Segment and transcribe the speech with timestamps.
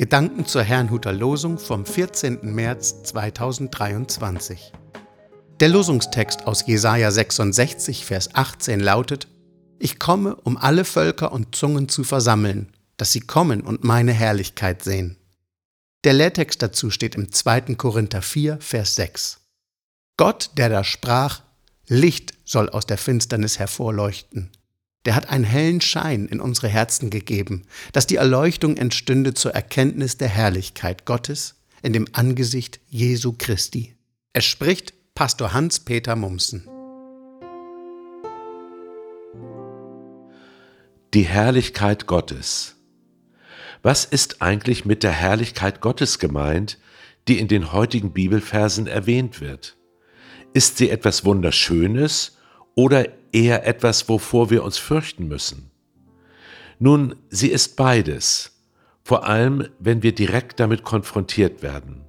[0.00, 2.38] Gedanken zur Herrnhuter Losung vom 14.
[2.54, 4.72] März 2023.
[5.60, 9.28] Der Losungstext aus Jesaja 66, Vers 18 lautet:
[9.78, 14.82] Ich komme, um alle Völker und Zungen zu versammeln, dass sie kommen und meine Herrlichkeit
[14.82, 15.18] sehen.
[16.04, 17.74] Der Lehrtext dazu steht im 2.
[17.74, 19.40] Korinther 4, Vers 6.
[20.16, 21.42] Gott, der da sprach,
[21.88, 24.50] Licht soll aus der Finsternis hervorleuchten
[25.06, 27.62] der hat einen hellen Schein in unsere Herzen gegeben,
[27.92, 33.94] dass die Erleuchtung entstünde zur Erkenntnis der Herrlichkeit Gottes in dem Angesicht Jesu Christi.
[34.32, 36.68] Es spricht Pastor Hans-Peter Mumsen.
[41.14, 42.76] Die Herrlichkeit Gottes.
[43.82, 46.78] Was ist eigentlich mit der Herrlichkeit Gottes gemeint,
[47.26, 49.76] die in den heutigen Bibelversen erwähnt wird?
[50.52, 52.36] Ist sie etwas Wunderschönes
[52.74, 55.70] oder eher etwas, wovor wir uns fürchten müssen?
[56.78, 58.62] Nun, sie ist beides,
[59.02, 62.02] vor allem wenn wir direkt damit konfrontiert werden.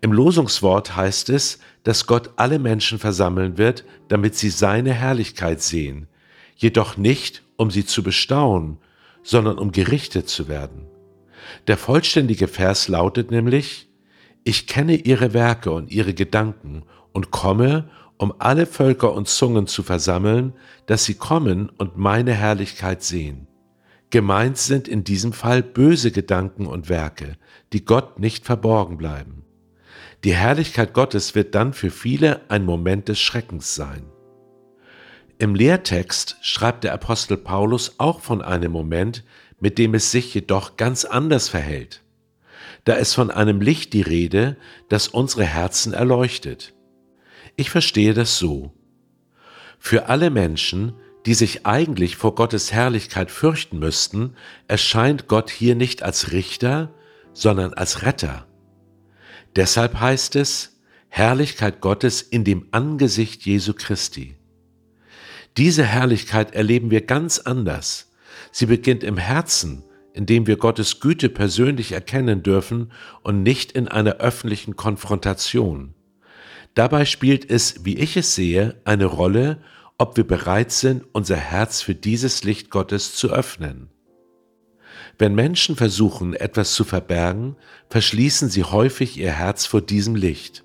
[0.00, 6.08] Im Losungswort heißt es, dass Gott alle Menschen versammeln wird, damit sie seine Herrlichkeit sehen,
[6.56, 8.78] jedoch nicht, um sie zu bestaunen,
[9.22, 10.86] sondern um gerichtet zu werden.
[11.66, 13.88] Der vollständige Vers lautet nämlich,
[14.44, 19.82] ich kenne ihre Werke und ihre Gedanken und komme um alle Völker und Zungen zu
[19.82, 20.52] versammeln,
[20.86, 23.46] dass sie kommen und meine Herrlichkeit sehen.
[24.10, 27.36] Gemeint sind in diesem Fall böse Gedanken und Werke,
[27.72, 29.44] die Gott nicht verborgen bleiben.
[30.24, 34.04] Die Herrlichkeit Gottes wird dann für viele ein Moment des Schreckens sein.
[35.38, 39.22] Im Lehrtext schreibt der Apostel Paulus auch von einem Moment,
[39.60, 42.02] mit dem es sich jedoch ganz anders verhält.
[42.84, 44.56] Da ist von einem Licht die Rede,
[44.88, 46.75] das unsere Herzen erleuchtet.
[47.54, 48.72] Ich verstehe das so.
[49.78, 50.94] Für alle Menschen,
[51.26, 54.34] die sich eigentlich vor Gottes Herrlichkeit fürchten müssten,
[54.68, 56.92] erscheint Gott hier nicht als Richter,
[57.32, 58.46] sondern als Retter.
[59.56, 60.76] Deshalb heißt es
[61.08, 64.36] Herrlichkeit Gottes in dem Angesicht Jesu Christi.
[65.56, 68.12] Diese Herrlichkeit erleben wir ganz anders.
[68.52, 72.92] Sie beginnt im Herzen, indem wir Gottes Güte persönlich erkennen dürfen
[73.22, 75.95] und nicht in einer öffentlichen Konfrontation.
[76.76, 79.62] Dabei spielt es, wie ich es sehe, eine Rolle,
[79.96, 83.88] ob wir bereit sind, unser Herz für dieses Licht Gottes zu öffnen.
[85.18, 87.56] Wenn Menschen versuchen, etwas zu verbergen,
[87.88, 90.64] verschließen sie häufig ihr Herz vor diesem Licht.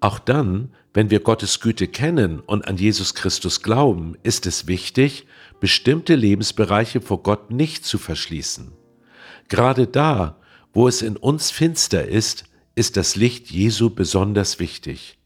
[0.00, 5.28] Auch dann, wenn wir Gottes Güte kennen und an Jesus Christus glauben, ist es wichtig,
[5.60, 8.72] bestimmte Lebensbereiche vor Gott nicht zu verschließen.
[9.48, 10.40] Gerade da,
[10.72, 15.18] wo es in uns finster ist, ist das Licht Jesu besonders wichtig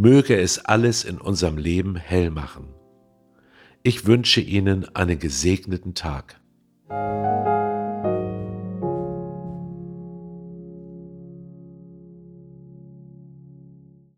[0.00, 2.68] möge es alles in unserem Leben hell machen.
[3.82, 6.40] Ich wünsche Ihnen einen gesegneten Tag.